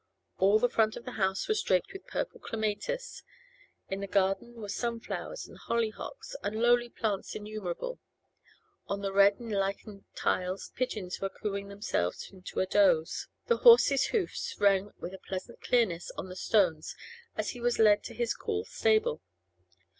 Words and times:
All 0.39 0.57
the 0.57 0.67
front 0.67 0.95
of 0.95 1.05
the 1.05 1.11
house 1.21 1.47
was 1.47 1.61
draped 1.61 1.93
with 1.93 2.07
purple 2.07 2.39
clematis; 2.39 3.21
in 3.87 3.99
the 3.99 4.07
garden 4.07 4.55
were 4.55 4.67
sun 4.67 4.99
flowers 4.99 5.45
and 5.45 5.55
hollyhocks 5.59 6.35
and 6.41 6.59
lowly 6.59 6.89
plants 6.89 7.35
innumerable; 7.35 7.99
on 8.87 9.01
the 9.01 9.13
red 9.13 9.35
and 9.39 9.51
lichened 9.51 10.05
tiles 10.15 10.71
pigeons 10.75 11.21
were 11.21 11.29
cooing 11.29 11.67
themselves 11.67 12.31
into 12.31 12.59
a 12.59 12.65
doze; 12.65 13.27
the 13.45 13.57
horse's 13.57 14.05
hoofs 14.07 14.55
rang 14.59 14.91
with 14.97 15.13
a 15.13 15.19
pleasant 15.19 15.61
clearness 15.61 16.09
on 16.17 16.29
the 16.29 16.35
stones 16.35 16.95
as 17.37 17.51
he 17.51 17.61
was 17.61 17.77
led 17.77 18.03
to 18.05 18.15
his 18.15 18.33
cool 18.33 18.65
stable. 18.65 19.21